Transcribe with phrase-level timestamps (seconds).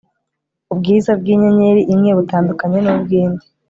[0.73, 3.45] ubwiza bw inyenyeri imwe butandukanye n ubw indi